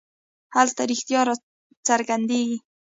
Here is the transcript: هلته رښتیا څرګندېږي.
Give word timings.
هلته 0.55 0.81
رښتیا 0.91 1.21
څرګندېږي. 1.87 2.57